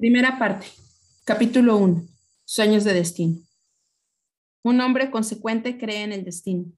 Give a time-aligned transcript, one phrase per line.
[0.00, 0.66] Primera parte,
[1.24, 2.02] capítulo 1,
[2.46, 3.36] sueños de destino.
[4.64, 6.72] Un hombre consecuente cree en el destino.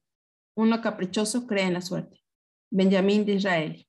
[0.57, 2.21] Uno caprichoso cree en la suerte.
[2.69, 3.87] Benjamín de Israel.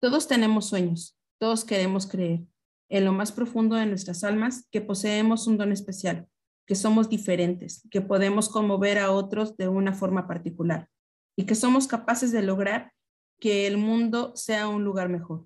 [0.00, 2.44] Todos tenemos sueños, todos queremos creer,
[2.88, 6.28] en lo más profundo de nuestras almas, que poseemos un don especial,
[6.64, 10.88] que somos diferentes, que podemos conmover a otros de una forma particular
[11.34, 12.92] y que somos capaces de lograr
[13.40, 15.44] que el mundo sea un lugar mejor.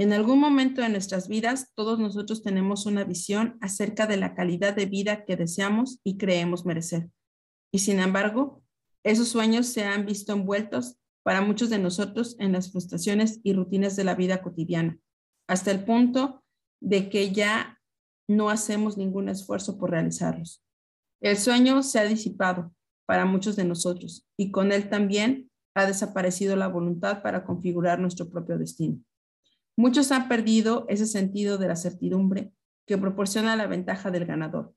[0.00, 4.74] En algún momento de nuestras vidas, todos nosotros tenemos una visión acerca de la calidad
[4.74, 7.10] de vida que deseamos y creemos merecer.
[7.70, 8.62] Y sin embargo,
[9.04, 13.94] esos sueños se han visto envueltos para muchos de nosotros en las frustraciones y rutinas
[13.94, 14.98] de la vida cotidiana,
[15.46, 16.42] hasta el punto
[16.80, 17.78] de que ya
[18.26, 20.64] no hacemos ningún esfuerzo por realizarlos.
[21.20, 22.72] El sueño se ha disipado
[23.04, 28.30] para muchos de nosotros y con él también ha desaparecido la voluntad para configurar nuestro
[28.30, 29.04] propio destino.
[29.80, 32.52] Muchos han perdido ese sentido de la certidumbre
[32.86, 34.74] que proporciona la ventaja del ganador.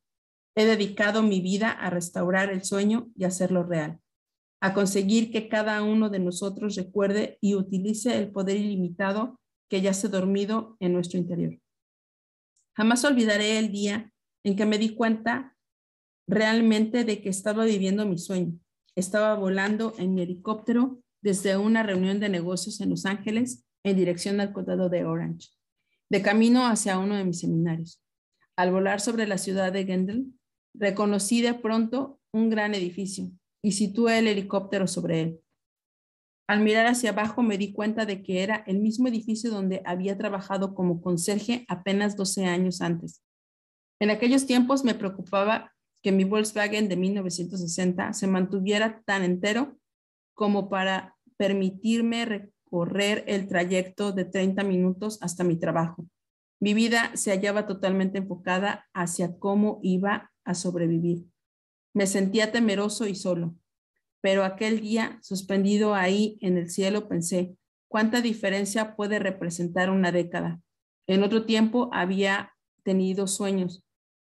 [0.56, 4.00] He dedicado mi vida a restaurar el sueño y hacerlo real,
[4.62, 10.08] a conseguir que cada uno de nosotros recuerde y utilice el poder ilimitado que yace
[10.08, 11.60] dormido en nuestro interior.
[12.74, 14.10] Jamás olvidaré el día
[14.46, 15.58] en que me di cuenta
[16.30, 18.58] realmente de que estaba viviendo mi sueño.
[18.96, 24.40] Estaba volando en mi helicóptero desde una reunión de negocios en Los Ángeles en dirección
[24.40, 25.50] al condado de Orange,
[26.10, 28.02] de camino hacia uno de mis seminarios.
[28.56, 30.34] Al volar sobre la ciudad de Gendel,
[30.74, 33.30] reconocí de pronto un gran edificio
[33.62, 35.40] y situé el helicóptero sobre él.
[36.48, 40.18] Al mirar hacia abajo me di cuenta de que era el mismo edificio donde había
[40.18, 43.24] trabajado como conserje apenas 12 años antes.
[44.00, 49.78] En aquellos tiempos me preocupaba que mi Volkswagen de 1960 se mantuviera tan entero
[50.34, 56.08] como para permitirme correr el trayecto de 30 minutos hasta mi trabajo.
[56.60, 61.28] Mi vida se hallaba totalmente enfocada hacia cómo iba a sobrevivir.
[61.94, 63.54] Me sentía temeroso y solo,
[64.22, 67.56] pero aquel día, suspendido ahí en el cielo, pensé,
[67.88, 70.60] ¿cuánta diferencia puede representar una década?
[71.06, 73.86] En otro tiempo había tenido sueños,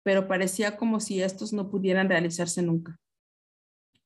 [0.03, 2.99] pero parecía como si estos no pudieran realizarse nunca.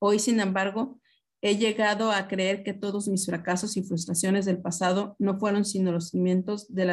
[0.01, 0.99] Hoy, sin embargo,
[1.47, 5.93] He llegado a creer que todos mis fracasos y frustraciones del pasado no fueron sino
[5.93, 6.87] los cimientos de,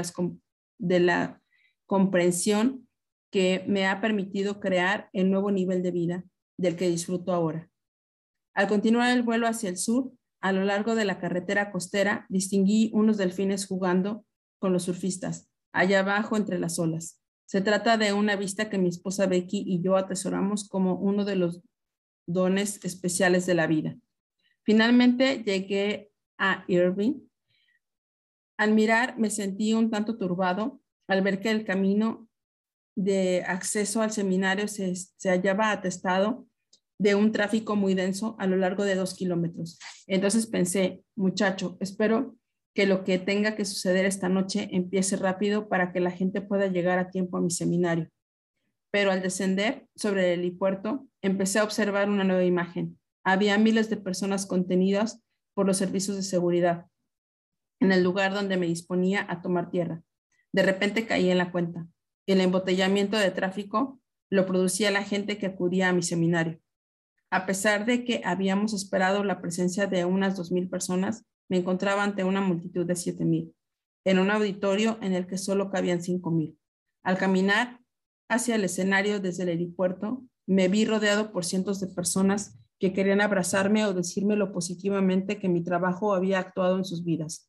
[1.00, 1.42] la
[1.86, 2.86] comprensión
[3.32, 6.26] que me ha permitido crear el nuevo nivel de vida
[6.58, 7.70] del que disfruto ahora.
[8.54, 12.92] Al continuar el vuelo hacia el sur, a lo largo de la carretera costera, distinguí
[12.94, 14.26] unos delfines jugando
[14.60, 17.22] con los surfistas, allá abajo entre las olas.
[17.46, 21.38] Se trata de una vista que mi esposa Becky y yo atesoramos como uno de
[21.38, 21.62] los
[22.28, 23.96] dones especiales de la vida.
[24.64, 27.22] Finalmente llegué a Irving.
[28.58, 32.30] Al mirar me sentí un tanto turbado al ver que el camino
[32.96, 36.48] de acceso al seminario se, hallaba atestado
[37.00, 39.80] de un tráfico muy denso a lo largo de dos kilómetros.
[40.08, 42.36] Entonces pensé, muchacho, espero
[42.74, 46.68] que lo que tenga que suceder esta noche empiece rápido para que la gente pueda
[46.68, 48.08] llegar a tiempo a mi seminario.
[48.92, 53.01] Pero al descender sobre el helipuerto, empecé a observar una nueva imagen.
[53.24, 55.22] Había miles de personas contenidas
[55.54, 56.88] por los servicios de seguridad
[57.82, 60.04] en el lugar donde me disponía a tomar tierra.
[60.54, 61.88] De repente caí en la cuenta.
[62.28, 64.00] El embotellamiento de tráfico
[64.30, 66.62] lo producía la gente que acudía a mi seminario.
[67.32, 72.24] A pesar de que habíamos esperado la presencia de unas 2.000 personas, me encontraba ante
[72.24, 73.54] una multitud de 7.000,
[74.06, 76.56] en un auditorio en el que solo cabían 5.000.
[77.04, 77.80] Al caminar
[78.30, 83.22] hacia el escenario desde el aeropuerto, me vi rodeado por cientos de personas que querían
[83.22, 87.48] abrazarme o decirme lo positivamente que mi trabajo había actuado en sus vidas.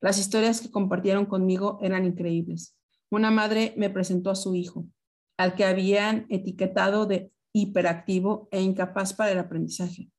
[0.00, 2.76] Las historias que compartieron conmigo eran increíbles.
[3.08, 4.88] Una madre me presentó a su hijo,
[5.36, 10.10] al que habían etiquetado de hiperactivo e incapaz para el aprendizaje.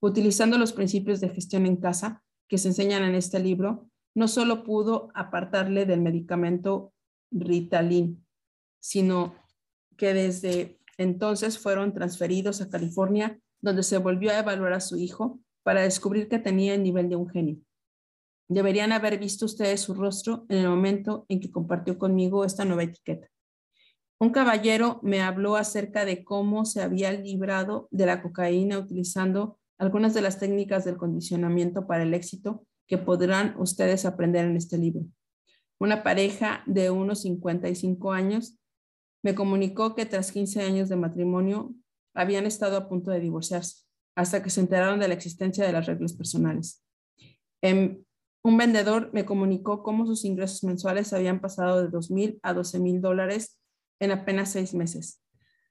[0.00, 4.64] Utilizando los principios de gestión en casa que se enseñan en este libro, no solo
[4.64, 6.94] pudo apartarle del medicamento
[7.30, 8.24] Ritalin,
[8.80, 9.34] sino
[9.98, 15.40] que desde entonces fueron transferidos a California donde se volvió a evaluar a su hijo
[15.62, 17.58] para descubrir que tenía el nivel de un genio.
[18.48, 22.84] Deberían haber visto ustedes su rostro en el momento en que compartió conmigo esta nueva
[22.84, 23.28] etiqueta.
[24.18, 30.14] Un caballero me habló acerca de cómo se había librado de la cocaína utilizando algunas
[30.14, 35.04] de las técnicas del condicionamiento para el éxito que podrán ustedes aprender en este libro.
[35.78, 38.58] Una pareja de unos 55 años
[39.22, 41.74] me comunicó que tras 15 años de matrimonio
[42.16, 43.84] habían estado a punto de divorciarse,
[44.16, 46.82] hasta que se enteraron de la existencia de las reglas personales.
[47.62, 48.02] Em,
[48.42, 52.78] un vendedor me comunicó cómo sus ingresos mensuales habían pasado de 2 mil a 12
[52.78, 53.58] mil dólares
[54.00, 55.22] en apenas seis meses.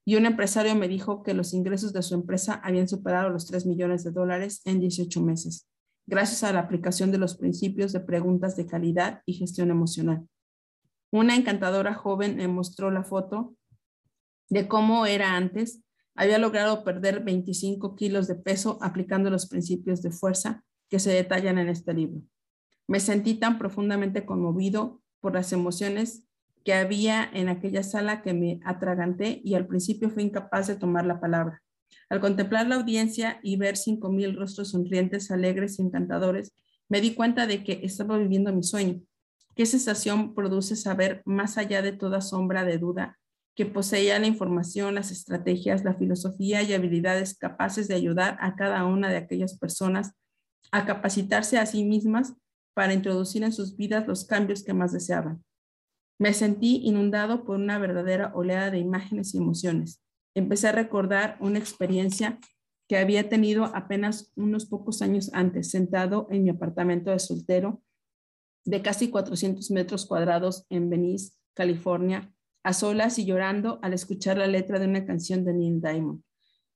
[0.05, 3.65] Y un empresario me dijo que los ingresos de su empresa habían superado los 3
[3.65, 5.67] millones de dólares en 18 meses,
[6.05, 10.27] gracias a la aplicación de los principios de preguntas de calidad y gestión emocional.
[11.11, 13.55] Una encantadora joven me mostró la foto
[14.49, 15.81] de cómo era antes.
[16.15, 21.57] Había logrado perder 25 kilos de peso aplicando los principios de fuerza que se detallan
[21.57, 22.21] en este libro.
[22.87, 26.23] Me sentí tan profundamente conmovido por las emociones
[26.63, 31.05] que había en aquella sala que me atraganté y al principio fui incapaz de tomar
[31.05, 31.61] la palabra.
[32.09, 36.53] Al contemplar la audiencia y ver cinco mil rostros sonrientes, alegres y encantadores,
[36.87, 39.01] me di cuenta de que estaba viviendo mi sueño.
[39.55, 43.17] ¿Qué sensación produce saber, más allá de toda sombra de duda,
[43.55, 48.85] que poseía la información, las estrategias, la filosofía y habilidades capaces de ayudar a cada
[48.85, 50.11] una de aquellas personas
[50.71, 52.33] a capacitarse a sí mismas
[52.73, 55.43] para introducir en sus vidas los cambios que más deseaban?
[56.19, 60.01] Me sentí inundado por una verdadera oleada de imágenes y emociones.
[60.33, 62.39] Empecé a recordar una experiencia
[62.87, 67.81] que había tenido apenas unos pocos años antes, sentado en mi apartamento de soltero
[68.65, 72.34] de casi 400 metros cuadrados en Venice, California,
[72.65, 76.23] a solas y llorando al escuchar la letra de una canción de Neil Diamond.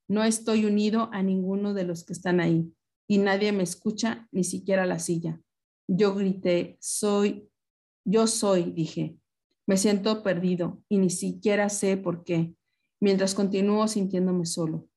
[0.07, 2.71] No estoy unido a ninguno de los que están ahí
[3.07, 5.41] y nadie me escucha, ni siquiera la silla.
[5.87, 7.49] Yo grité, soy,
[8.05, 9.17] yo soy, dije,
[9.65, 12.53] me siento perdido y ni siquiera sé por qué,
[13.01, 14.87] mientras continúo sintiéndome solo.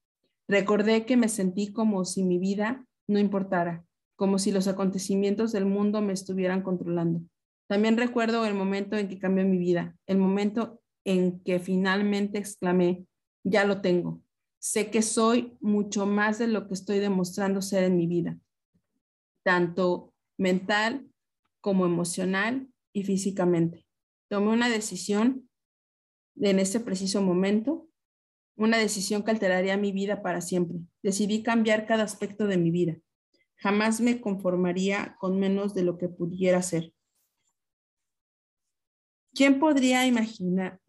[0.46, 5.64] Recordé que me sentí como si mi vida no importara, como si los acontecimientos del
[5.64, 7.22] mundo me estuvieran controlando.
[7.66, 13.06] También recuerdo el momento en que cambió mi vida, el momento en que finalmente exclamé,
[13.44, 14.22] ya lo tengo.
[14.58, 18.38] Sé que soy mucho más de lo que estoy demostrando ser en mi vida,
[19.42, 21.08] tanto mental
[21.60, 23.84] como emocional y físicamente.
[24.28, 25.48] Tomé una decisión
[26.36, 27.88] en ese preciso momento,
[28.56, 30.78] una decisión que alteraría mi vida para siempre.
[31.02, 32.96] Decidí cambiar cada aspecto de mi vida.
[33.56, 36.92] Jamás me conformaría con menos de lo que pudiera ser.
[39.34, 40.80] ¿Quién podría imaginar?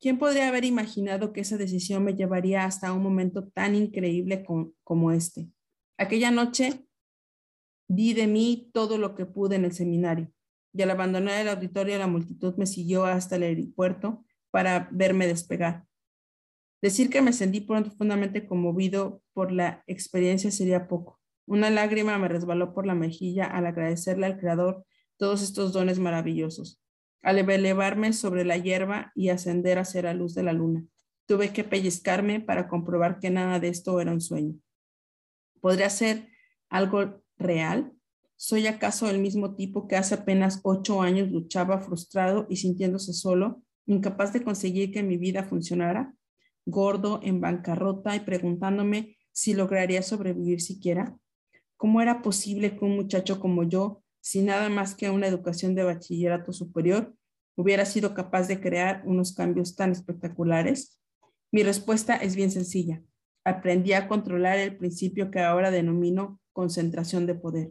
[0.00, 4.42] ¿Quién podría haber imaginado que esa decisión me llevaría hasta un momento tan increíble
[4.82, 5.50] como, este?
[5.98, 6.86] Aquella noche
[7.86, 10.32] di de mí todo lo que pude en el seminario
[10.72, 15.84] y al abandonar el auditorio la multitud me siguió hasta el aeropuerto para verme despegar.
[16.80, 21.20] Decir que me sentí profundamente conmovido por la experiencia sería poco.
[21.46, 24.86] Una lágrima me resbaló por la mejilla al agradecerle al Creador
[25.18, 26.80] todos estos dones maravillosos.
[27.22, 30.84] Al elevarme sobre la hierba y ascender hacia la luz de la luna,
[31.26, 34.54] tuve que pellizcarme para comprobar que nada de esto era un sueño.
[35.60, 36.28] ¿Podría ser
[36.70, 37.92] algo real?
[38.36, 43.62] ¿Soy acaso el mismo tipo que hace apenas ocho años luchaba frustrado y sintiéndose solo,
[43.86, 46.14] incapaz de conseguir que mi vida funcionara?
[46.64, 51.16] Gordo, en bancarrota y preguntándome si lograría sobrevivir siquiera.
[51.76, 55.84] ¿Cómo era posible que un muchacho como yo, sin nada más que una educación de
[55.84, 57.14] bachillerato superior,
[57.56, 61.00] hubiera sido capaz de crear unos cambios tan espectaculares?
[61.52, 63.02] Mi respuesta es bien sencilla.
[63.44, 67.70] Aprendí a controlar el principio que ahora denomino concentración de poder.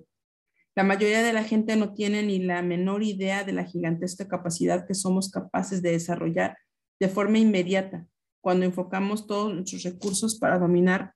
[0.75, 4.88] La mayoría de la gente no tiene ni la menor idea de la gigantesca capacidad
[4.88, 6.58] que somos capaces de desarrollar
[7.00, 8.08] de forma inmediata
[8.41, 11.13] cuando enfocamos todos nuestros recursos para dominar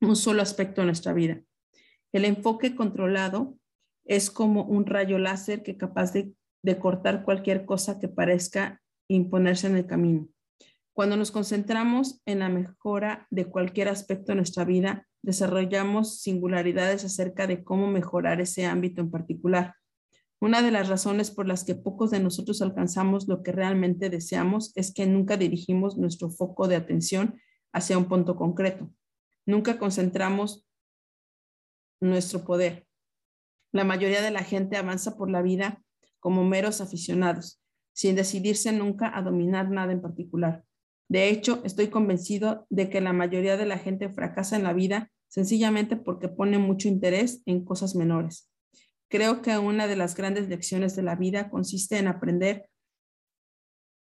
[0.00, 1.40] un solo aspecto de nuestra vida.
[2.12, 3.58] El enfoque controlado
[4.06, 6.32] es como un rayo láser que capaz de,
[6.62, 10.28] de cortar cualquier cosa que parezca imponerse en el camino.
[10.92, 17.46] Cuando nos concentramos en la mejora de cualquier aspecto de nuestra vida, desarrollamos singularidades acerca
[17.46, 19.74] de cómo mejorar ese ámbito en particular.
[20.40, 24.72] Una de las razones por las que pocos de nosotros alcanzamos lo que realmente deseamos
[24.74, 27.40] es que nunca dirigimos nuestro foco de atención
[27.72, 28.90] hacia un punto concreto.
[29.46, 30.66] Nunca concentramos
[32.00, 32.85] nuestro poder.
[33.72, 35.82] La mayoría de la gente avanza por la vida
[36.20, 40.64] como meros aficionados, sin decidirse nunca a dominar nada en particular.
[41.08, 45.10] De hecho, estoy convencido de que la mayoría de la gente fracasa en la vida
[45.28, 48.50] sencillamente porque pone mucho interés en cosas menores.
[49.08, 52.68] Creo que una de las grandes lecciones de la vida consiste en aprender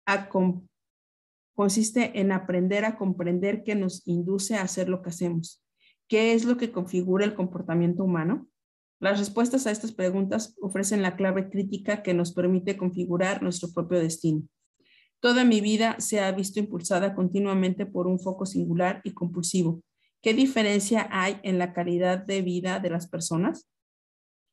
[0.06, 0.30] a
[1.54, 5.64] consiste en aprender a comprender qué nos induce a hacer lo que hacemos.
[6.08, 8.50] ¿Qué es lo que configura el comportamiento humano?
[9.02, 14.00] Las respuestas a estas preguntas ofrecen la clave crítica que nos permite configurar nuestro propio
[14.00, 14.44] destino.
[15.20, 19.84] Toda mi vida se ha visto impulsada continuamente por un foco singular y compulsivo,
[20.22, 23.68] ¿Qué diferencia hay en la calidad de vida de las personas?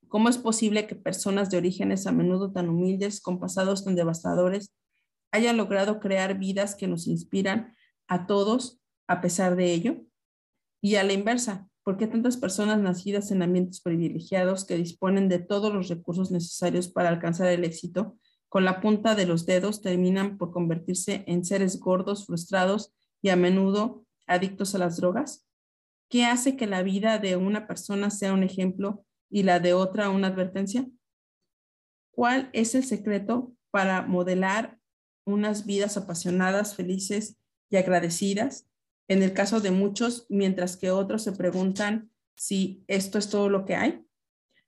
[0.08, 4.72] ¿Cómo es posible que personas de orígenes a menudo tan humildes, con pasados tan devastadores,
[5.30, 7.76] haya logrado crear vidas que nos inspiran
[8.06, 9.96] a todos a pesar de ello?
[10.80, 15.38] Y a la inversa, ¿por qué tantas personas nacidas en ambientes privilegiados que disponen de
[15.38, 18.18] todos los recursos necesarios para alcanzar el éxito,
[18.50, 22.92] con la punta de los dedos terminan por convertirse en seres gordos, frustrados
[23.22, 25.48] y a menudo adictos a las drogas?
[26.10, 30.10] ¿Qué hace que la vida de una persona sea un ejemplo y la de otra
[30.10, 30.86] una advertencia?
[32.10, 34.78] ¿Cuál es el secreto para modelar
[35.24, 37.38] unas vidas apasionadas, felices
[37.70, 38.68] y agradecidas?
[39.08, 43.64] En el caso de muchos, mientras que otros se preguntan si esto es todo lo
[43.64, 44.04] que hay.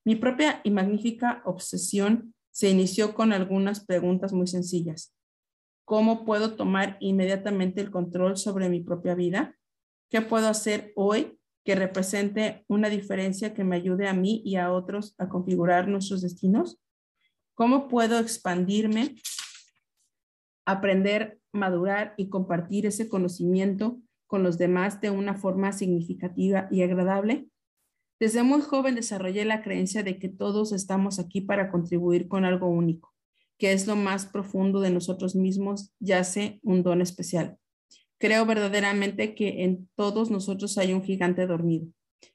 [0.05, 5.15] Mi propia y magnífica obsesión se inició con algunas preguntas muy sencillas.
[5.85, 9.57] ¿Cómo puedo tomar inmediatamente el control sobre mi propia vida?
[10.09, 14.73] ¿Qué puedo hacer hoy que represente una diferencia que me ayude a mí y a
[14.73, 16.81] otros a configurar nuestros destinos?
[17.55, 19.17] ¿Cómo puedo expandirme,
[20.65, 24.01] aprender, madurar y compartir ese conocimiento
[24.31, 27.49] con los demás de una forma significativa y agradable?
[28.21, 32.69] Desde muy joven desarrollé la creencia de que todos estamos aquí para contribuir con algo
[32.69, 33.13] único,
[33.59, 37.59] que es lo más profundo de nosotros mismos, yace un don especial.
[38.19, 41.89] Creo verdaderamente que en todos nosotros hay un gigante dormido.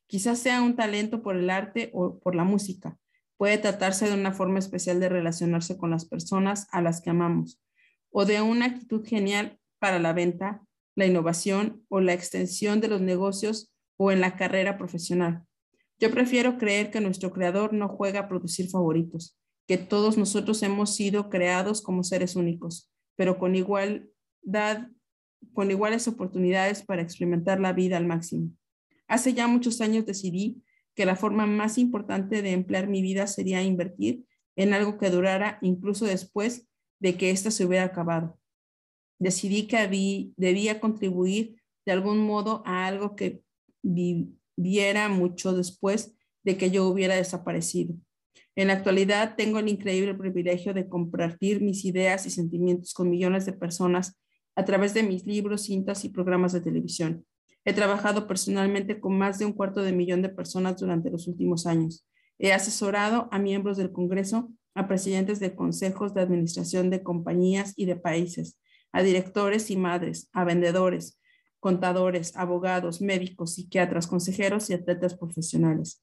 [0.05, 2.99] Quizás sea un talento por el arte o por la música.
[3.37, 7.61] Puede tratarse de una forma especial de relacionarse con las personas a las que amamos
[8.11, 10.64] o de una actitud genial para la venta,
[10.95, 15.43] la innovación o la extensión de los negocios o en la carrera profesional.
[15.99, 19.37] Yo prefiero creer que nuestro creador no juega a producir favoritos,
[19.67, 24.87] que todos nosotros hemos sido creados como seres únicos, pero con igualdad
[25.53, 28.51] con iguales oportunidades para experimentar la vida al máximo.
[29.07, 30.63] Hace ya muchos años decidí
[30.95, 34.25] que la forma más importante de emplear mi vida sería invertir
[34.55, 36.67] en algo que durara incluso después
[36.99, 38.39] de que ésta se hubiera acabado.
[39.25, 43.41] Decidí que debía contribuir de algún modo a algo que
[43.81, 47.95] viviera mucho después de que yo hubiera desaparecido.
[48.55, 53.47] En la actualidad tengo el increíble privilegio de compartir mis ideas y sentimientos con millones
[53.47, 54.21] de personas
[54.55, 57.25] a través de mis libros, cintas y programas de televisión.
[57.65, 61.65] He trabajado personalmente con más de un cuarto de millón de personas durante los últimos
[61.65, 62.07] años.
[62.37, 67.85] He asesorado a miembros del Congreso, a presidentes de consejos de administración de compañías y
[67.87, 68.59] de países,
[68.95, 71.19] a directores y madres, a vendedores,
[71.59, 76.01] contadores, abogados, médicos, psiquiatras, consejeros y atletas profesionales.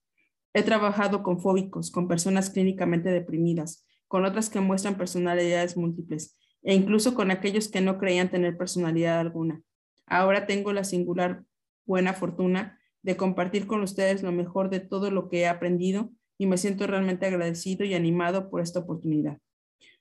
[0.52, 6.74] He trabajado con fóbicos, con personas clínicamente deprimidas, con otras que muestran personalidades múltiples, e
[6.74, 9.62] incluso con aquellos que no creían tener personalidad alguna.
[10.04, 11.44] Ahora tengo la singular
[11.86, 16.44] buena fortuna de compartir con ustedes lo mejor de todo lo que he aprendido y
[16.44, 19.38] me siento realmente agradecido y animado por esta oportunidad.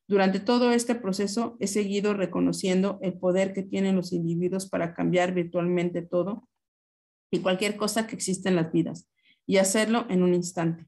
[0.08, 5.34] Durante todo este proceso he seguido reconociendo el poder que tienen los individuos para cambiar
[5.34, 6.48] virtualmente todo
[7.32, 9.10] y cualquier cosa que existe en las vidas
[9.46, 10.88] y hacerlo en un instante.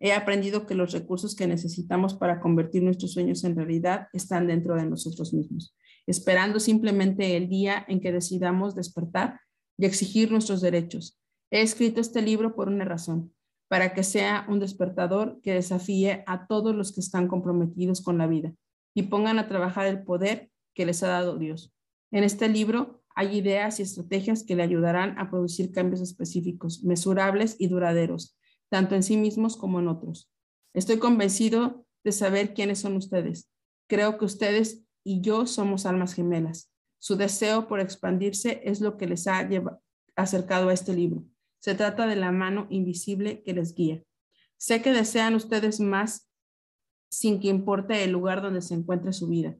[0.00, 4.74] He aprendido que los recursos que necesitamos para convertir nuestros sueños en realidad están dentro
[4.74, 9.40] de nosotros mismos, esperando simplemente el día en que decidamos despertar
[9.78, 11.20] y exigir nuestros derechos.
[11.50, 13.33] He escrito este libro por una razón,
[13.68, 18.26] para que sea un despertador que desafíe a todos los que están comprometidos con la
[18.26, 18.52] vida
[18.94, 21.72] y pongan a trabajar el poder que les ha dado Dios.
[22.10, 27.56] En este libro hay ideas y estrategias que le ayudarán a producir cambios específicos, mesurables
[27.58, 28.36] y duraderos
[28.74, 30.32] tanto en sí mismos como en otros.
[30.74, 33.48] Estoy convencido de saber quiénes son ustedes.
[33.88, 36.72] Creo que ustedes y yo somos almas gemelas.
[36.98, 39.48] Su deseo por expandirse es lo que les ha
[40.16, 41.24] acercado a este libro.
[41.64, 44.02] Se trata de la mano invisible que les guía.
[44.58, 46.30] Sé que desean ustedes más
[47.10, 49.56] sin que importe el lugar donde se encuentre su vida,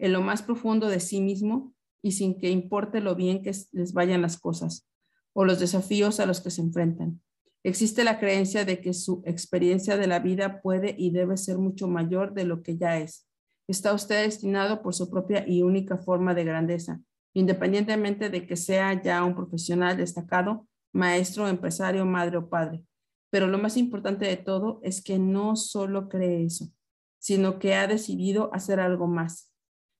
[0.00, 3.92] en lo más profundo de sí mismo y sin que importe lo bien que les
[3.92, 4.88] vayan las cosas
[5.32, 7.22] o los desafíos a los que se enfrentan.
[7.62, 11.86] Existe la creencia de que su experiencia de la vida puede y debe ser mucho
[11.86, 13.28] mayor de lo que ya es.
[13.68, 17.00] Está usted destinado por su propia y única forma de grandeza,
[17.32, 22.82] independientemente de que sea ya un profesional destacado, maestro, empresario, madre o padre.
[23.30, 26.72] Pero lo más importante de todo es que no solo cree eso,
[27.18, 29.52] sino que ha decidido hacer algo más,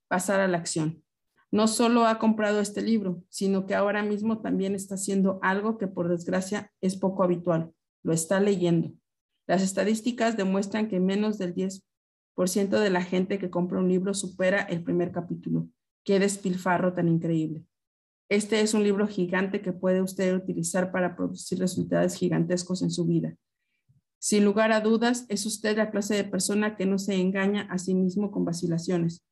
[0.09, 1.03] pasar a la acción
[1.51, 5.87] no solo ha comprado este libro, sino que ahora mismo también está haciendo algo que
[5.87, 7.73] por desgracia es poco habitual.
[8.03, 8.93] Lo está leyendo.
[9.47, 14.61] Las estadísticas demuestran que menos del 10% de la gente que compra un libro supera
[14.63, 15.69] el primer capítulo.
[16.05, 17.65] Qué despilfarro tan increíble.
[18.31, 23.07] Este es un libro gigante que puede usted utilizar para producir resultados gigantescos en su
[23.07, 23.35] vida.
[24.19, 27.79] Sin lugar a dudas, es usted la clase de persona que no se engaña a
[27.79, 29.25] sí mismo con vacilaciones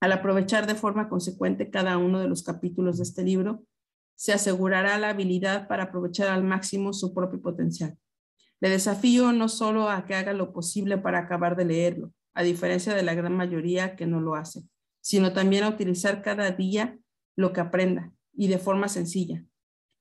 [0.00, 3.64] Al aprovechar de forma consecuente cada uno de los capítulos de este libro,
[4.14, 7.98] se asegurará la habilidad para aprovechar al máximo su propio potencial.
[8.60, 12.94] Le desafío no solo a que haga lo posible para acabar de leerlo, a diferencia
[12.94, 14.62] de la gran mayoría que no lo hace,
[15.02, 16.98] sino también a utilizar cada día
[17.36, 19.44] lo que aprenda y de forma sencilla.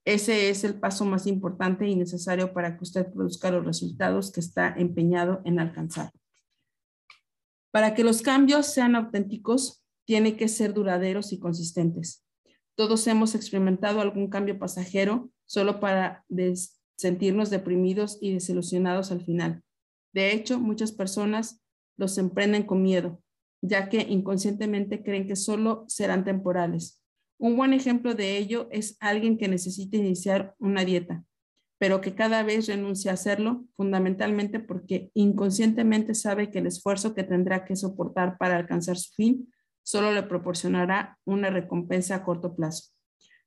[0.06, 4.40] Ese es el paso más importante y necesario para que usted produzca los resultados que
[4.40, 6.12] está empeñado en alcanzar.
[7.72, 12.24] Para que los cambios sean auténticos, tiene que ser duraderos y consistentes.
[12.76, 16.24] Todos hemos experimentado algún cambio pasajero solo para
[16.98, 19.64] sentirnos deprimidos y desilusionados al final.
[20.14, 21.62] De hecho, muchas personas
[21.98, 23.22] los emprenden con miedo,
[23.62, 27.02] ya que inconscientemente creen que solo serán temporales.
[27.38, 31.24] Un buen ejemplo de ello es alguien que necesita iniciar una dieta,
[31.78, 37.24] pero que cada vez renuncia a hacerlo, fundamentalmente porque inconscientemente sabe que el esfuerzo que
[37.24, 42.92] tendrá que soportar para alcanzar su fin solo le proporcionará una recompensa a corto plazo.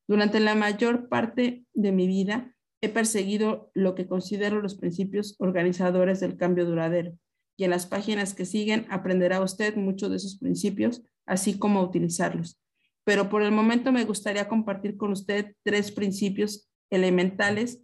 [0.06, 6.20] Durante la mayor parte de mi vida he perseguido lo que considero los principios organizadores
[6.20, 7.18] del cambio duradero
[7.56, 12.60] y en las páginas que siguen aprenderá usted mucho de esos principios, así como utilizarlos.
[13.08, 17.82] Pero por el momento me gustaría compartir con usted tres principios elementales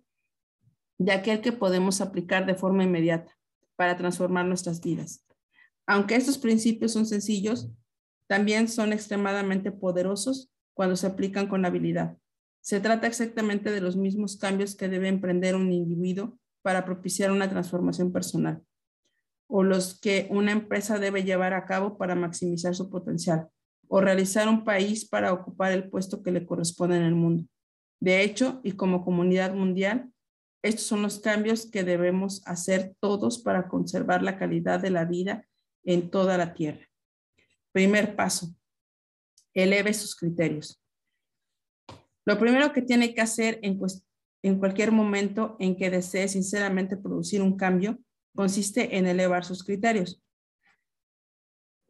[0.98, 3.34] de aquel que podemos aplicar de forma inmediata
[3.74, 5.26] para transformar nuestras vidas.
[5.86, 7.70] Aunque estos principios son sencillos,
[8.26, 12.18] también son extremadamente poderosos cuando se aplican con habilidad.
[12.60, 17.48] Se trata exactamente de los mismos cambios que debe emprender un individuo para propiciar una
[17.48, 18.62] transformación personal
[19.48, 23.48] o los que una empresa debe llevar a cabo para maximizar su potencial
[23.96, 27.44] o realizar un país para ocupar el puesto que le corresponde en el mundo.
[28.00, 30.12] De hecho, y como comunidad mundial,
[30.64, 35.46] estos son los cambios que debemos hacer todos para conservar la calidad de la vida
[35.84, 36.84] en toda la Tierra.
[37.70, 38.48] Primer paso,
[39.54, 40.82] eleve sus criterios.
[42.26, 43.78] Lo primero que tiene que hacer en,
[44.42, 47.96] en cualquier momento en que desee sinceramente producir un cambio
[48.34, 50.20] consiste en elevar sus criterios.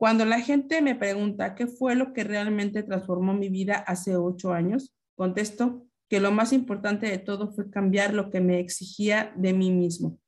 [0.04, 4.52] Cuando la gente me pregunta qué fue lo que realmente transformó mi vida hace ocho
[4.52, 9.54] años, contesto que lo más importante de todo fue cambiar lo que me exigía de
[9.54, 10.18] mí mismo.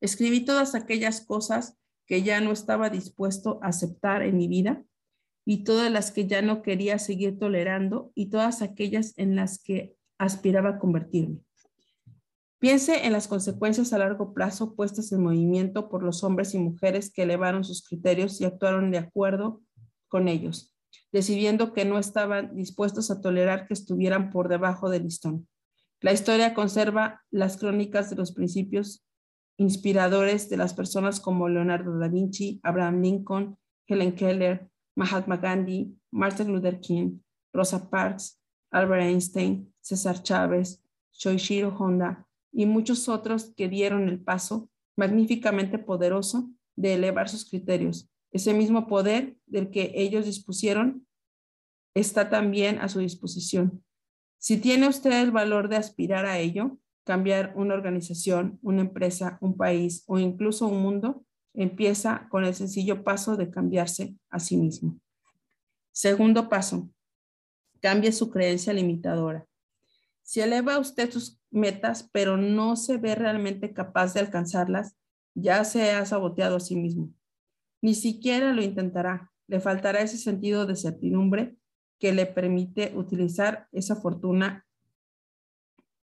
[0.00, 4.82] Escribí todas aquellas cosas que ya no estaba dispuesto a aceptar en mi vida
[5.44, 9.98] y todas las que ya no quería seguir tolerando y todas aquellas en las que
[10.16, 11.45] aspiraba a convertirme.
[12.66, 17.12] Piense en las consecuencias a largo plazo puestas en movimiento por los hombres y mujeres
[17.12, 19.62] que elevaron sus criterios y actuaron de acuerdo
[20.08, 20.74] con ellos
[21.12, 25.46] decidiendo que no estaban dispuestos a tolerar que estuvieran por debajo del listón.
[26.00, 29.06] La historia conserva las crónicas de los principios
[29.56, 36.52] inspiradores de las personas como Leonardo da Vinci, Abraham Lincoln, Helen Keller, Mahatma Gandhi, Martin
[36.52, 37.20] Luther King,
[37.52, 42.25] Rosa Parks, Albert Einstein, César Chávez, Shoichiro Honda
[42.56, 48.10] y muchos otros que dieron el paso magníficamente poderoso de elevar sus criterios.
[48.32, 51.06] Ese mismo poder del que ellos dispusieron
[51.94, 53.84] está también a su disposición.
[54.38, 59.58] Si tiene usted el valor de aspirar a ello, cambiar una organización, una empresa, un
[59.58, 64.98] país o incluso un mundo, empieza con el sencillo paso de cambiarse a sí mismo.
[65.92, 66.88] Segundo paso,
[67.80, 69.46] cambie su creencia limitadora.
[70.26, 74.96] Si eleva usted sus metas, pero no se ve realmente capaz de alcanzarlas,
[75.36, 77.14] ya se ha saboteado a sí mismo.
[77.80, 79.30] Ni siquiera lo intentará.
[79.46, 81.56] Le faltará ese sentido de certidumbre
[82.00, 84.66] que le permite utilizar esa fortuna,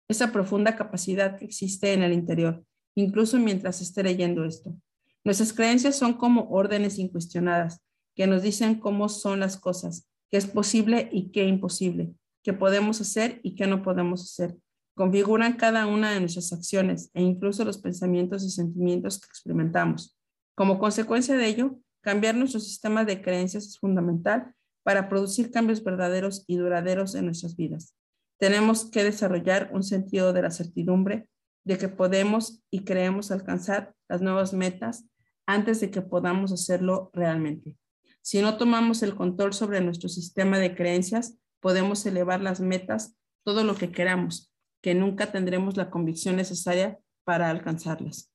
[0.09, 4.77] esa profunda capacidad que existe en el interior, incluso mientras esté leyendo esto.
[5.25, 7.83] Nuestras creencias son como órdenes incuestionadas
[8.15, 13.01] que nos dicen cómo son las cosas, qué es posible y qué imposible, qué podemos
[13.01, 14.57] hacer y qué no podemos hacer.
[14.95, 20.19] Configuran cada una de nuestras acciones e incluso los pensamientos y sentimientos que experimentamos.
[20.55, 26.45] Como consecuencia de ello, cambiar nuestro sistema de creencias es fundamental para producir cambios verdaderos
[26.47, 27.95] y duraderos en nuestras vidas.
[28.39, 31.29] Tenemos que desarrollar un sentido de la certidumbre
[31.65, 35.05] de que podemos y creemos alcanzar las nuevas metas
[35.47, 37.77] antes de que podamos hacerlo realmente.
[38.21, 43.65] Si no tomamos el control sobre nuestro sistema de creencias, podemos elevar las metas todo
[43.65, 48.31] lo que queramos, que nunca tendremos la convicción necesaria para alcanzarlas.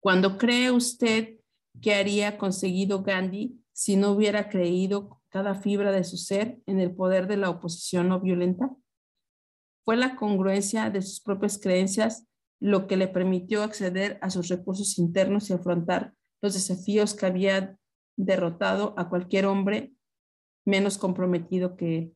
[0.00, 1.38] Cuando cree usted
[1.80, 6.94] que haría conseguido Gandhi si no hubiera creído cada fibra de su ser en el
[6.94, 8.70] poder de la oposición no violenta?
[9.84, 12.26] ¿Fue la congruencia de sus propias creencias
[12.60, 17.78] lo que le permitió acceder a sus recursos internos y afrontar los desafíos que había
[18.16, 19.94] derrotado a cualquier hombre
[20.64, 22.12] menos comprometido que.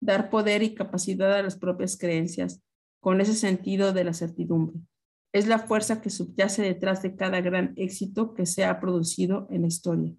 [0.00, 2.62] Dar poder y capacidad a las propias creencias,
[3.00, 4.80] con ese sentido de la certidumbre.
[5.32, 9.62] Es la fuerza que subyace detrás de cada gran éxito que se ha producido en
[9.62, 10.14] la historia.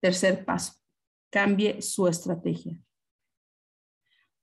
[0.00, 0.74] Tercer paso,
[1.30, 2.80] cambie su estrategia.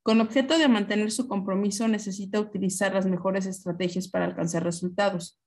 [0.04, 5.42] Con objeto de mantener su compromiso, necesita utilizar las mejores estrategias para alcanzar resultados.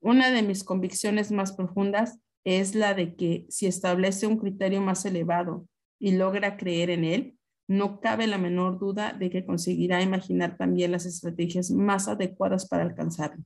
[0.00, 5.04] Una de mis convicciones más profundas es la de que si establece un criterio más
[5.04, 5.66] elevado
[5.98, 10.92] y logra creer en él, no cabe la menor duda de que conseguirá imaginar también
[10.92, 13.42] las estrategias más adecuadas para alcanzarlo.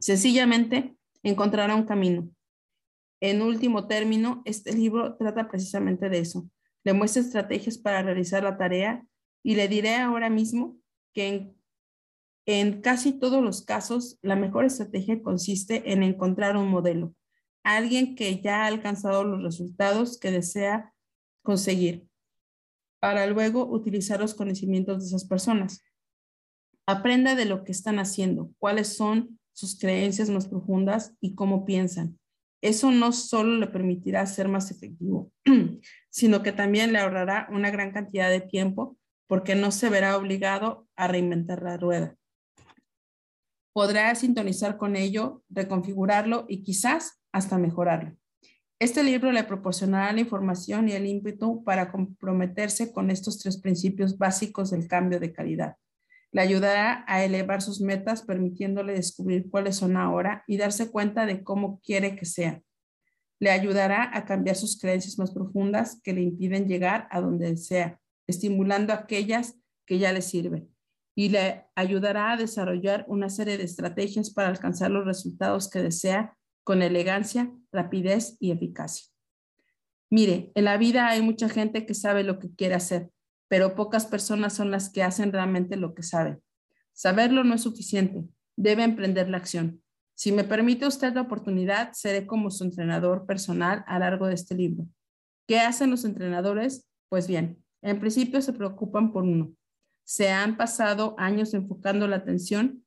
[0.00, 2.28] Sencillamente, encontrará un camino.
[3.20, 6.48] En último término, este libro trata precisamente de eso.
[6.82, 9.06] Le muestra estrategias para realizar la tarea
[9.44, 10.76] y le diré ahora mismo
[11.14, 11.54] que
[12.46, 17.14] en, casi todos los casos, la mejor estrategia consiste en encontrar un modelo,
[17.62, 20.92] alguien que ya ha alcanzado los resultados que desea
[21.42, 22.06] conseguir,
[23.00, 25.82] para luego utilizar los conocimientos de esas personas.
[26.86, 32.18] Aprenda de lo que están haciendo, cuáles son sus creencias más profundas y cómo piensan.
[32.62, 35.32] Eso no solo le permitirá ser más efectivo,
[36.10, 40.86] sino que también le ahorrará una gran cantidad de tiempo porque no se verá obligado
[40.94, 42.16] a reinventar la rueda.
[43.72, 48.16] Podrá sintonizar con ello, reconfigurarlo y quizás hasta mejorarlo.
[48.82, 54.18] Este libro le proporcionará la información y el ímpetu para comprometerse con estos tres principios
[54.18, 55.76] básicos del cambio de calidad.
[56.32, 61.44] Le ayudará a elevar sus metas, permitiéndole descubrir cuáles son ahora y darse cuenta de
[61.44, 62.64] cómo quiere que sean.
[63.38, 68.00] Le ayudará a cambiar sus creencias más profundas que le impiden llegar a donde desea
[68.26, 70.68] estimulando aquellas que ya le sirven
[71.14, 76.36] y le ayudará a desarrollar una serie de estrategias para alcanzar los resultados que desea
[76.64, 79.10] con elegancia, rapidez y eficacia.
[80.10, 83.10] Mire, en la vida hay mucha gente que sabe lo que quiere hacer,
[83.48, 86.42] pero pocas personas son las que hacen realmente lo que saben.
[86.92, 88.24] Saberlo no es suficiente,
[88.56, 89.82] debe emprender la acción.
[90.14, 94.54] Si me permite usted la oportunidad, seré como su entrenador personal a largo de este
[94.54, 94.86] libro.
[95.46, 96.88] ¿Qué hacen los entrenadores?
[97.08, 99.52] Pues bien, en principio se preocupan por uno.
[100.04, 102.84] Se han pasado años enfocando la atención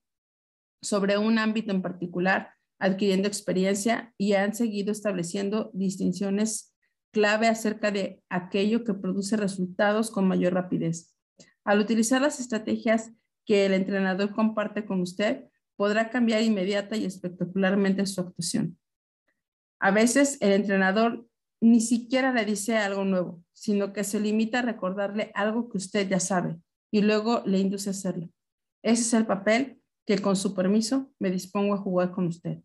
[0.82, 6.74] sobre un ámbito en particular, adquiriendo experiencia y han seguido estableciendo distinciones
[7.12, 11.16] clave acerca de aquello que produce resultados con mayor rapidez.
[11.64, 13.12] Al utilizar las estrategias
[13.46, 15.46] que el entrenador comparte con usted,
[15.78, 18.78] podrá cambiar inmediata y espectacularmente su actuación.
[19.80, 21.28] A veces el entrenador
[21.62, 26.08] ni siquiera le dice algo nuevo, sino que se limita a recordarle algo que usted
[26.08, 26.58] ya sabe
[26.92, 28.30] y luego le induce a hacerlo.
[28.84, 32.60] Ese es el papel que con su permiso me dispongo a jugar con usted.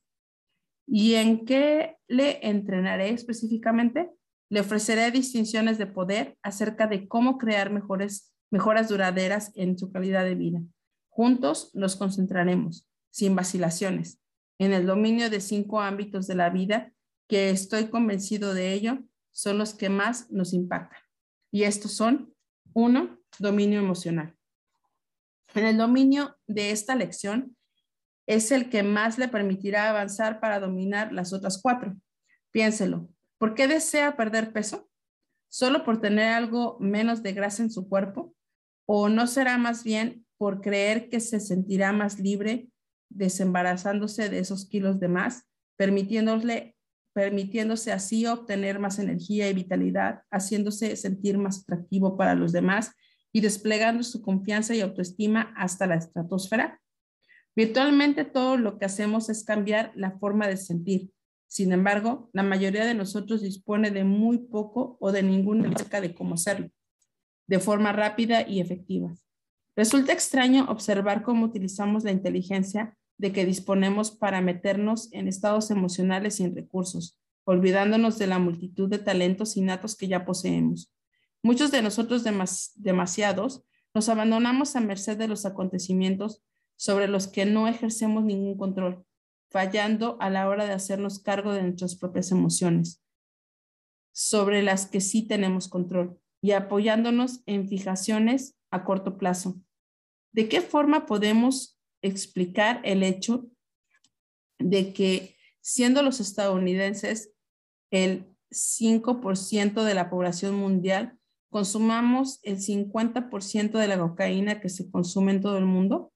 [0.93, 4.11] ¿Y en qué le entrenaré específicamente?
[4.51, 10.25] Le ofreceré distinciones de poder acerca de cómo crear mejores, mejoras duraderas en su calidad
[10.25, 10.61] de vida.
[11.09, 14.21] Juntos nos concentraremos, sin vacilaciones,
[14.59, 16.93] en el dominio de cinco ámbitos de la vida
[17.29, 18.99] que estoy convencido de ello,
[19.31, 20.99] son los que más nos impactan.
[21.53, 22.35] Y estos son,
[22.75, 24.37] uno, dominio emocional.
[25.55, 27.57] En el dominio de esta lección
[28.31, 31.97] es el que más le permitirá avanzar para dominar las otras cuatro.
[32.53, 34.89] Piénselo, ¿por qué desea perder peso?
[35.49, 38.33] ¿Solo por tener algo menos de grasa en su cuerpo?
[38.87, 42.69] ¿O no será más bien por creer que se sentirá más libre
[43.09, 46.77] desembarazándose de esos kilos de más, permitiéndole
[47.13, 52.93] permitiéndose así obtener más energía y vitalidad, haciéndose sentir más atractivo para los demás
[53.33, 56.80] y desplegando su confianza y autoestima hasta la estratosfera.
[57.57, 61.11] Virtualmente todo lo que hacemos es cambiar la forma de sentir.
[61.47, 66.15] Sin embargo, la mayoría de nosotros dispone de muy poco o de ninguna acerca de
[66.15, 66.71] cómo hacerlo,
[67.49, 69.15] de forma rápida y efectiva.
[69.75, 76.37] Resulta extraño observar cómo utilizamos la inteligencia de que disponemos para meternos en estados emocionales
[76.37, 80.93] sin recursos, olvidándonos de la multitud de talentos innatos que ya poseemos.
[81.43, 82.25] Muchos de nosotros
[82.77, 86.43] demasiados nos abandonamos a merced de los acontecimientos
[86.81, 89.05] sobre los que no ejercemos ningún control,
[89.51, 93.05] fallando a la hora de hacernos cargo de nuestras propias emociones,
[94.13, 99.61] sobre las que sí tenemos control, y apoyándonos en fijaciones a corto plazo.
[100.33, 103.51] ¿De qué forma podemos explicar el hecho
[104.59, 107.35] de que siendo los estadounidenses
[107.91, 111.19] el 5% de la población mundial,
[111.51, 116.11] consumamos el 50% de la cocaína que se consume en todo el mundo,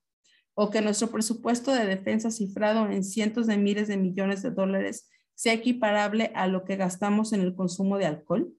[0.55, 5.11] o que nuestro presupuesto de defensa cifrado en cientos de miles de millones de dólares
[5.35, 8.55] sea equiparable a lo que gastamos en el consumo de alcohol?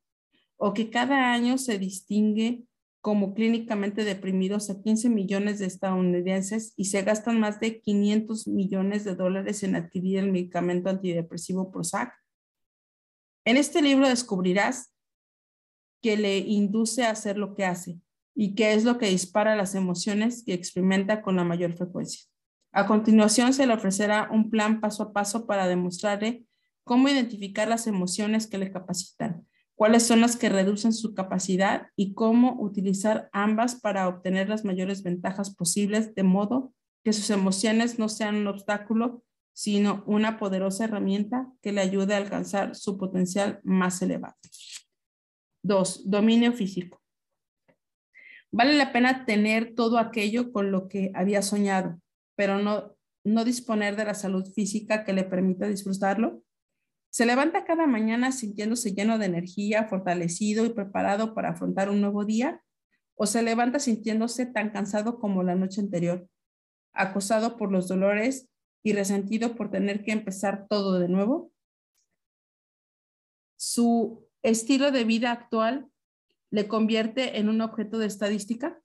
[0.57, 2.65] ¿O que cada año se distingue
[3.01, 9.03] como clínicamente deprimidos a 15 millones de estadounidenses y se gastan más de 500 millones
[9.03, 12.13] de dólares en adquirir el medicamento antidepresivo Prozac?
[13.45, 14.91] En este libro descubrirás
[16.01, 17.99] que le induce a hacer lo que hace
[18.35, 22.25] y qué es lo que dispara las emociones que experimenta con la mayor frecuencia.
[22.73, 26.45] A continuación, se le ofrecerá un plan paso a paso para demostrarle
[26.83, 32.13] cómo identificar las emociones que le capacitan, cuáles son las que reducen su capacidad y
[32.13, 36.73] cómo utilizar ambas para obtener las mayores ventajas posibles, de modo
[37.05, 42.17] que sus emociones no sean un obstáculo, sino una poderosa herramienta que le ayude a
[42.17, 44.35] alcanzar su potencial más elevado.
[45.63, 47.04] Dos, dominio físico.
[48.57, 51.99] Vale la pena tener todo aquello con lo que había soñado,
[52.37, 56.41] pero no, no disponer de la salud física que le permita disfrutarlo.
[57.09, 62.23] Se levanta cada mañana sintiéndose lleno de energía, fortalecido y preparado para afrontar un nuevo
[62.23, 62.63] día,
[63.15, 66.25] o se levanta sintiéndose tan cansado como la noche anterior,
[66.93, 68.47] acosado por los dolores
[68.85, 71.51] y resentido por tener que empezar todo de nuevo.
[73.57, 75.91] Su estilo de vida actual
[76.55, 78.79] le convierte en un objeto de estadística.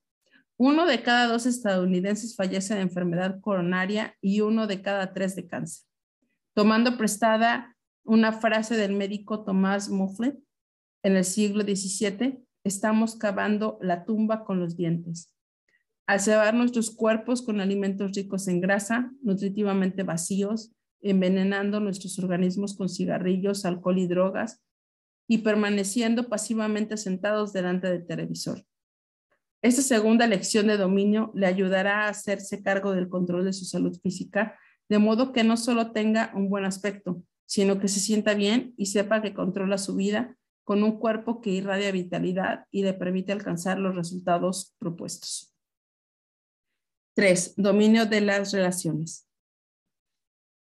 [0.57, 5.47] Uno de cada dos estadounidenses fallece de enfermedad coronaria y uno de cada tres de
[5.47, 5.87] cáncer.
[6.53, 10.37] Tomando prestada una frase del médico Tomás Mofflet
[11.05, 15.33] en el siglo XVII, estamos cavando la tumba con los dientes.
[16.09, 22.89] Al cebar nuestros cuerpos con alimentos ricos en grasa, nutritivamente vacíos, envenenando nuestros organismos con
[22.89, 24.61] cigarrillos, alcohol y drogas,
[25.31, 28.67] y permaneciendo pasivamente sentados delante del televisor.
[29.63, 33.97] Esta segunda lección de dominio le ayudará a hacerse cargo del control de su salud
[34.03, 38.75] física, de modo que no solo tenga un buen aspecto, sino que se sienta bien
[38.77, 43.31] y sepa que controla su vida con un cuerpo que irradia vitalidad y le permite
[43.31, 45.55] alcanzar los resultados propuestos.
[47.15, 49.29] Tres, dominio de las relaciones.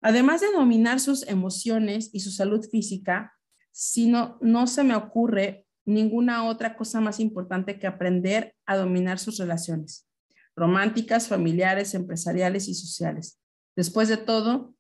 [0.01, 3.34] Además de dominar sus emociones y su salud física,
[3.77, 9.19] si no, no se me ocurre ninguna otra cosa más importante que aprender a dominar
[9.19, 10.09] sus relaciones,
[10.55, 13.41] románticas, familiares, empresariales y sociales.
[13.75, 14.77] Después de todo,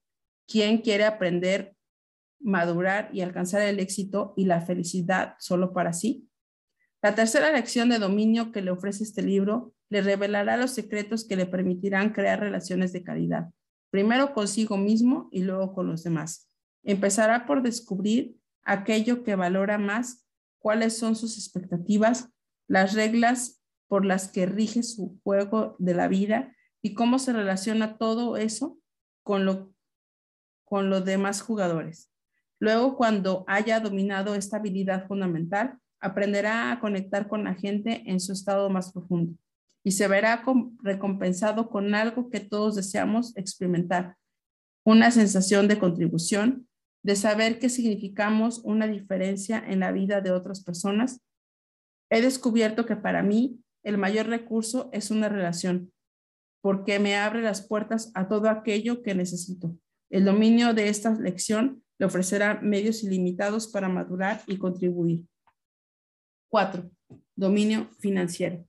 [0.46, 1.74] ¿quién quiere aprender,
[2.38, 6.28] madurar y alcanzar el éxito y la felicidad solo para sí?
[7.02, 11.34] La tercera lección de dominio que le ofrece este libro le revelará los secretos que
[11.34, 13.50] le permitirán crear relaciones de calidad,
[13.90, 16.48] primero consigo mismo y luego con los demás.
[16.84, 20.26] Empezará por descubrir aquello que valora más
[20.58, 22.30] cuáles son sus expectativas,
[22.68, 27.98] las reglas por las que rige su juego de la vida y cómo se relaciona
[27.98, 28.78] todo eso
[29.22, 29.72] con, lo,
[30.64, 32.10] con los demás jugadores.
[32.60, 38.32] Luego, cuando haya dominado esta habilidad fundamental, aprenderá a conectar con la gente en su
[38.32, 39.34] estado más profundo
[39.84, 40.42] y se verá
[40.82, 44.16] recompensado con algo que todos deseamos experimentar,
[44.82, 46.66] una sensación de contribución,
[47.04, 51.20] de saber que significamos una diferencia en la vida de otras personas,
[52.10, 55.92] he descubierto que para mí el mayor recurso es una relación,
[56.62, 59.76] porque me abre las puertas a todo aquello que necesito.
[60.10, 65.26] El dominio de esta lección le ofrecerá medios ilimitados para madurar y contribuir.
[66.48, 66.90] Cuatro,
[67.36, 68.66] dominio financiero.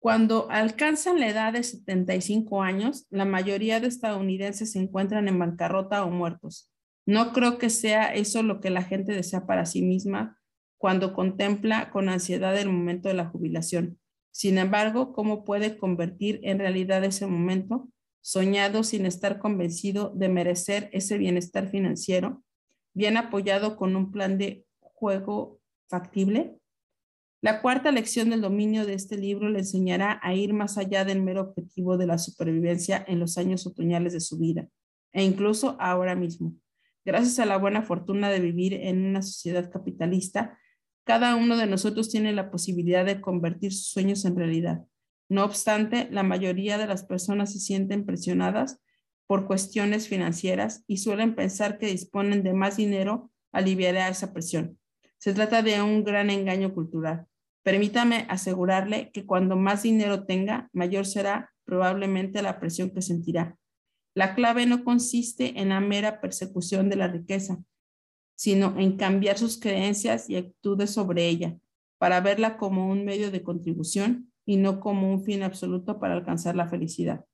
[0.00, 6.04] Cuando alcanzan la edad de 75 años, la mayoría de estadounidenses se encuentran en bancarrota
[6.04, 6.70] o muertos.
[7.04, 10.38] No creo que sea eso lo que la gente desea para sí misma
[10.78, 13.98] cuando contempla con ansiedad el momento de la jubilación.
[14.30, 17.90] Sin embargo, ¿cómo puede convertir en realidad ese momento
[18.22, 22.42] soñado sin estar convencido de merecer ese bienestar financiero,
[22.94, 26.59] bien apoyado con un plan de juego factible?
[27.42, 31.22] La cuarta lección del dominio de este libro le enseñará a ir más allá del
[31.22, 34.68] mero objetivo de la supervivencia en los años otoñales de su vida,
[35.12, 36.54] e incluso ahora mismo.
[37.02, 40.58] Gracias a la buena fortuna de vivir en una sociedad capitalista,
[41.04, 44.84] cada uno de nosotros tiene la posibilidad de convertir sus sueños en realidad.
[45.30, 48.82] No obstante, la mayoría de las personas se sienten presionadas
[49.26, 54.78] por cuestiones financieras y suelen pensar que disponen de más dinero aliviará esa presión.
[55.16, 57.26] Se trata de un gran engaño cultural.
[57.62, 63.56] Permítame asegurarle que cuando más dinero tenga, mayor será probablemente la presión que sentirá.
[64.14, 67.58] La clave no consiste en la mera persecución de la riqueza,
[68.34, 71.58] sino en cambiar sus creencias y actitudes sobre ella,
[71.98, 76.56] para verla como un medio de contribución y no como un fin absoluto para alcanzar
[76.56, 77.26] la felicidad.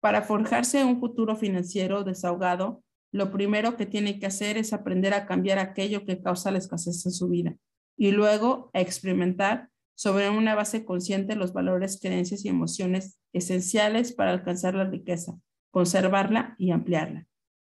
[0.00, 5.26] Para forjarse un futuro financiero desahogado, lo primero que tiene que hacer es aprender a
[5.26, 7.56] cambiar aquello que causa la escasez en su vida
[7.98, 14.30] y luego a experimentar sobre una base consciente los valores, creencias y emociones esenciales para
[14.30, 15.36] alcanzar la riqueza,
[15.72, 17.26] conservarla y ampliarla.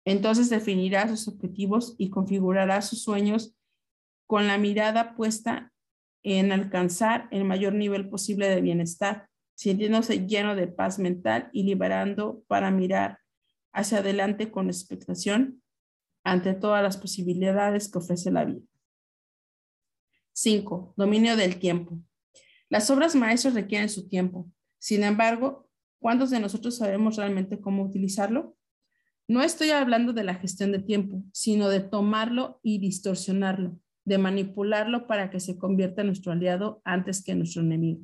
[0.04, 3.54] Entonces definirá sus objetivos y configurará sus sueños
[4.26, 5.72] con la mirada puesta
[6.24, 12.42] en alcanzar el mayor nivel posible de bienestar, sintiéndose lleno de paz mental y liberando
[12.48, 13.20] para mirar
[13.72, 15.62] hacia adelante con expectación
[16.24, 18.60] ante todas las posibilidades que ofrece la vida.
[20.40, 20.94] 5.
[20.96, 21.98] Dominio del tiempo.
[22.68, 24.48] Las obras maestras requieren su tiempo.
[24.78, 28.56] Sin embargo, ¿cuántos de nosotros sabemos realmente cómo utilizarlo?
[29.26, 35.08] No estoy hablando de la gestión de tiempo, sino de tomarlo y distorsionarlo, de manipularlo
[35.08, 38.02] para que se convierta en nuestro aliado antes que nuestro enemigo.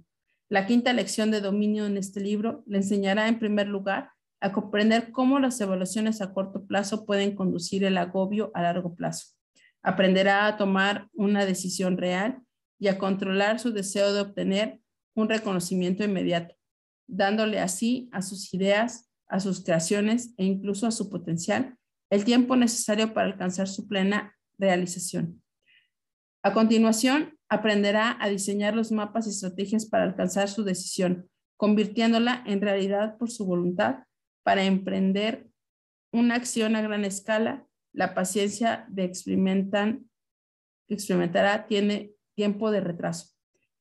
[0.49, 5.13] La quinta lección de dominio en este libro le enseñará en primer lugar a comprender
[5.13, 9.37] cómo las evaluaciones a corto plazo pueden conducir el agobio a largo plazo.
[9.85, 12.43] Aprenderá a tomar una decisión real
[12.81, 14.81] y a controlar su deseo de obtener
[15.15, 16.57] un reconocimiento inmediato,
[17.07, 21.79] dándole así a sus ideas, a sus creaciones e incluso a su potencial
[22.11, 25.43] el tiempo necesario para alcanzar su plena realización.
[26.43, 32.61] A continuación, aprenderá a diseñar los mapas y estrategias para alcanzar su decisión, convirtiéndola en
[32.61, 34.05] realidad por su voluntad
[34.43, 35.49] para emprender
[36.13, 40.11] una acción a gran escala, la paciencia de experimentan,
[40.89, 43.29] experimentará tiene tiempo de retraso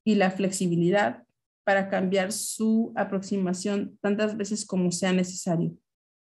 [0.05, 1.23] y la flexibilidad
[1.65, 5.75] para cambiar su aproximación tantas veces como sea necesario.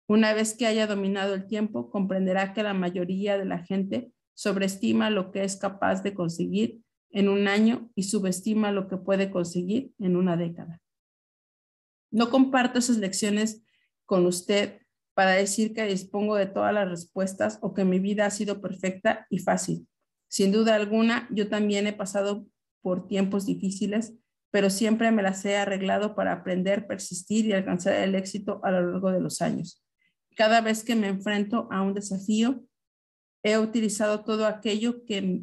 [0.06, 5.10] Una vez que haya dominado el tiempo, comprenderá que la mayoría de la gente sobreestima
[5.10, 9.92] lo que es capaz de conseguir en un año y subestima lo que puede conseguir
[9.98, 10.80] en una década.
[12.12, 13.64] No comparto esas lecciones
[14.04, 14.79] con usted
[15.14, 19.26] para decir que dispongo de todas las respuestas o que mi vida ha sido perfecta
[19.30, 19.86] y fácil.
[20.28, 22.46] Sin duda alguna, yo también he pasado
[22.82, 24.14] por tiempos difíciles,
[24.50, 28.92] pero siempre me las he arreglado para aprender, persistir y alcanzar el éxito a lo
[28.92, 29.84] largo de los años.
[30.36, 32.64] Cada vez que me enfrento a un desafío,
[33.42, 35.42] he utilizado todo aquello que,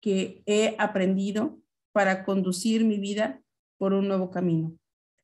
[0.00, 1.58] que he aprendido
[1.92, 3.42] para conducir mi vida
[3.78, 4.76] por un nuevo camino.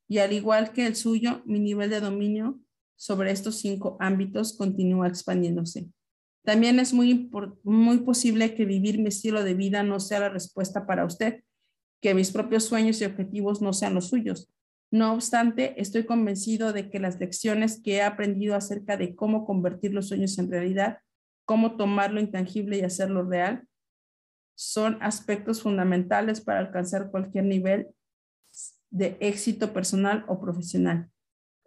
[0.08, 2.60] Y al igual que el suyo, mi nivel de dominio
[2.98, 5.88] sobre estos cinco ámbitos continúa expandiéndose.
[6.44, 7.30] También es muy,
[7.62, 11.44] muy posible que vivir mi estilo de vida no sea la respuesta para usted,
[12.02, 14.52] que mis propios sueños y objetivos no sean los suyos.
[14.90, 19.94] No obstante, estoy convencido de que las lecciones que he aprendido acerca de cómo convertir
[19.94, 20.98] los sueños en realidad,
[21.44, 23.68] cómo tomar lo intangible y hacerlo real,
[24.56, 27.88] son aspectos fundamentales para alcanzar cualquier nivel
[28.90, 31.10] de éxito personal o profesional.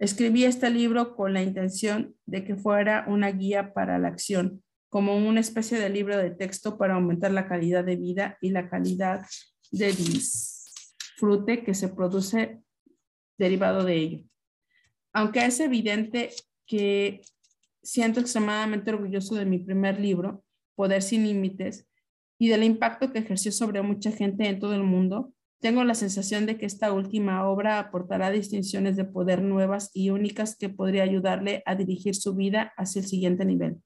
[0.02, 5.16] Escribí este libro con la intención de que fuera una guía para la acción, como
[5.16, 9.24] una especie de libro de texto para aumentar la calidad de vida y la calidad
[9.70, 12.64] de disfrute que se produce
[13.38, 14.26] derivado de ello.
[15.14, 16.32] Aunque es evidente
[16.66, 17.22] que
[17.84, 21.88] siento extremadamente orgulloso de mi primer libro, Poder sin Límites,
[22.40, 26.48] y del impacto que ejerció sobre mucha gente en todo el mundo, tengo la sensación
[26.48, 31.62] de que esta última obra aportará distinciones de poder nuevas y únicas que podría ayudarle
[31.68, 33.78] a dirigir su vida hacia el siguiente nivel.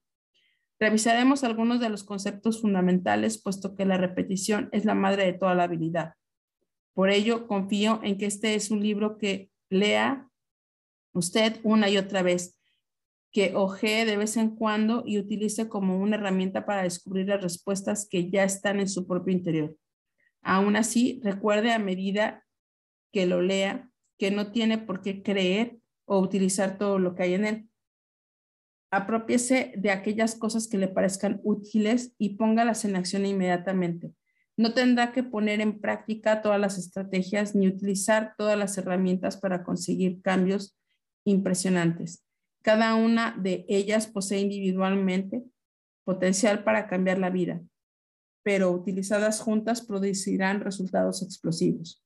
[0.79, 5.53] Revisaremos algunos de los conceptos fundamentales, puesto que la repetición es la madre de toda
[5.53, 6.13] la habilidad.
[6.93, 10.29] Por ello, confío en que este es un libro que lea
[11.11, 12.57] usted una y otra vez,
[13.33, 18.07] que ojee de vez en cuando y utilice como una herramienta para descubrir las respuestas
[18.09, 19.75] que ya están en su propio interior.
[20.47, 22.45] Aún así, recuerde a medida
[23.11, 27.33] que lo lea que no tiene por qué creer o utilizar todo lo que hay
[27.33, 27.69] en él.
[28.91, 34.13] Apropiese de aquellas cosas que le parezcan útiles y póngalas en acción inmediatamente.
[34.55, 39.63] No tendrá que poner en práctica todas las estrategias ni utilizar todas las herramientas para
[39.63, 40.77] conseguir cambios
[41.25, 42.23] impresionantes.
[42.61, 45.43] Cada una de ellas posee individualmente
[46.03, 47.61] potencial para cambiar la vida,
[48.45, 52.05] pero utilizadas juntas producirán resultados explosivos.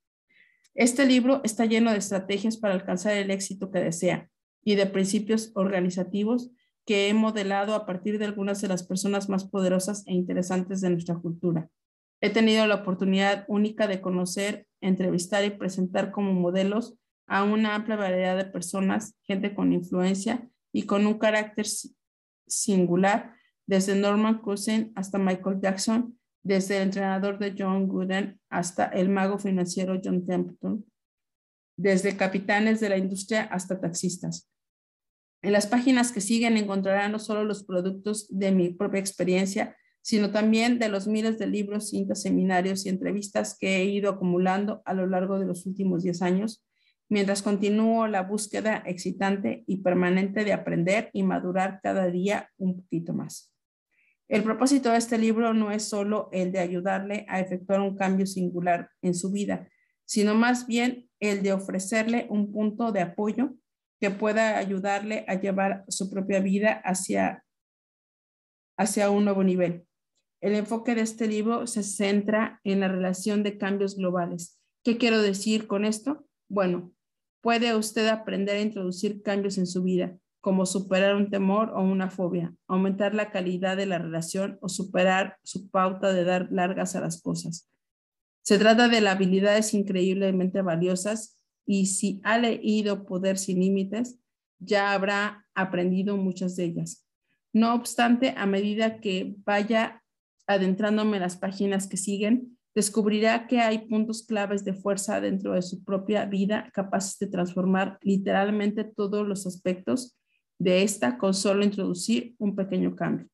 [0.74, 4.30] Este libro está lleno de estrategias para alcanzar el éxito que desea
[4.64, 6.50] y de principios organizativos
[6.86, 10.92] que he modelado a partir de algunas de las personas más poderosas e interesantes de
[10.92, 11.70] nuestra cultura.
[12.22, 16.96] He tenido la oportunidad única de conocer, entrevistar y presentar como modelos
[17.28, 21.66] a una amplia variedad de personas, gente con influencia y con un carácter
[22.48, 23.34] singular,
[23.68, 29.40] desde Norman Cousin hasta Michael Jackson, desde el entrenador de John Gooden hasta el mago
[29.40, 30.86] financiero John Templeton,
[31.78, 34.50] desde capitanes de la industria hasta taxistas.
[35.42, 40.32] En las páginas que siguen encontrarán no solo los productos de mi propia experiencia, sino
[40.32, 44.94] también de los miles de libros, cintas, seminarios y entrevistas que he ido acumulando a
[44.94, 46.66] lo largo de los últimos 10 años,
[47.10, 53.14] mientras continúo la búsqueda excitante y permanente de aprender y madurar cada día un poquito
[53.14, 53.49] más.
[54.30, 58.28] El propósito de este libro no es solo el de ayudarle a efectuar un cambio
[58.28, 59.68] singular en su vida,
[60.06, 63.56] sino más bien el de ofrecerle un punto de apoyo
[64.00, 67.44] que pueda ayudarle a llevar su propia vida hacia,
[68.78, 69.88] hacia un nuevo nivel.
[70.42, 74.60] El enfoque de este libro se centra en la relación de cambios globales.
[74.84, 76.28] ¿Qué quiero decir con esto?
[76.48, 76.94] Bueno,
[77.42, 82.10] puede usted aprender a introducir cambios en su vida, como superar un temor o una
[82.10, 87.02] fobia, aumentar la calidad de la relación o superar su pauta de dar largas a
[87.02, 87.68] las cosas.
[88.42, 94.18] Se trata de habilidades increíblemente valiosas y si ha leído Poder sin Límites,
[94.60, 97.06] ya habrá aprendido muchas de ellas.
[97.54, 100.04] No obstante, a medida que vaya
[100.48, 105.62] adentrándome en las páginas que siguen, descubrirá que hay puntos claves de fuerza dentro de
[105.62, 110.19] su propia vida capaces de transformar literalmente todos los aspectos
[110.60, 113.28] de esta con solo introducir un pequeño cambio.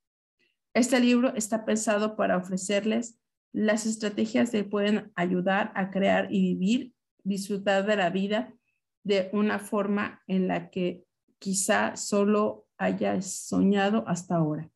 [0.73, 3.19] Este libro está pensado para ofrecerles
[3.51, 6.93] las estrategias que pueden ayudar a crear y vivir
[7.25, 8.53] disfrutar de la vida
[9.03, 11.03] de una forma en la que
[11.39, 14.69] quizá solo haya soñado hasta ahora.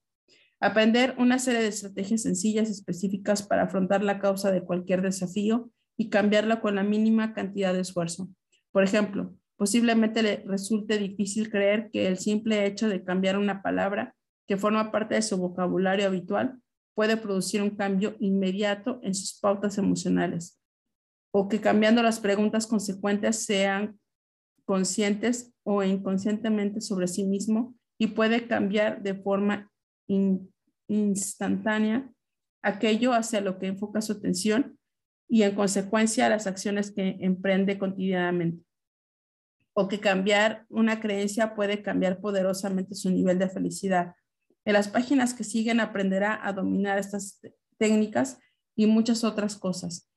[0.59, 6.09] Aprender una serie de estrategias sencillas específicas para afrontar la causa de cualquier desafío y
[6.09, 8.29] cambiarla con la mínima cantidad de esfuerzo.
[8.71, 14.15] Por ejemplo, posiblemente le resulte difícil creer que el simple hecho de cambiar una palabra
[14.47, 16.61] que forma parte de su vocabulario habitual
[16.95, 20.57] puede producir un cambio inmediato en sus pautas emocionales
[21.33, 23.99] o que cambiando las preguntas consecuentes sean
[24.63, 29.69] conscientes o inconscientemente sobre sí mismo y puede cambiar de forma
[30.87, 32.09] instantánea
[32.63, 34.79] aquello hacia lo que enfoca su atención
[35.27, 38.68] y en consecuencia las acciones que emprende cotidianamente.
[39.79, 44.13] O que cambiar una creencia puede cambiar poderosamente su nivel de felicidad.
[44.65, 47.39] En las páginas que siguen aprenderá a dominar estas
[47.77, 48.39] técnicas
[48.75, 50.09] y muchas otras cosas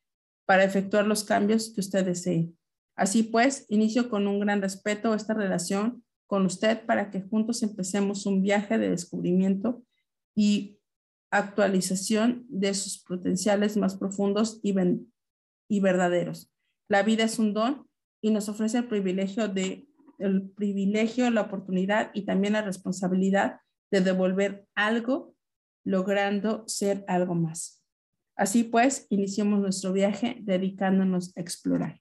[0.47, 2.53] para efectuar los cambios que usted desee.
[2.97, 8.27] Así pues, inicio con un gran respeto esta relación con usted para que juntos empecemos
[8.27, 9.85] un viaje de descubrimiento
[10.35, 10.81] y
[11.31, 14.75] actualización de sus potenciales más profundos y,
[15.69, 16.53] y verdaderos.
[16.89, 17.87] La vida es un don
[18.23, 19.87] y nos ofrece el privilegio de
[20.19, 23.61] el privilegio, la oportunidad y también la responsabilidad
[23.91, 25.35] de devolver algo,
[25.85, 27.83] logrando ser algo más.
[28.37, 32.01] Así pues, iniciamos nuestro viaje dedicándonos a explorar.